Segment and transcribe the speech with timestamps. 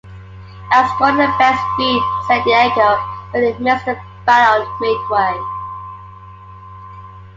[0.73, 2.97] Escorting at best speed, "San Diego"
[3.31, 5.39] barely missed the Battle of Midway.